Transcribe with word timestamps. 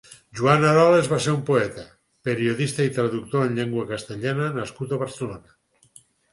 Juan 0.37 0.63
Arolas 0.69 1.09
va 1.11 1.19
ser 1.25 1.33
un 1.39 1.43
poeta, 1.49 1.83
periodista 2.31 2.89
i 2.89 2.95
traductor 2.97 3.47
en 3.51 3.55
llengua 3.61 3.87
castellana 3.95 4.51
nascut 4.59 4.99
a 4.99 5.03
Barcelona. 5.07 6.05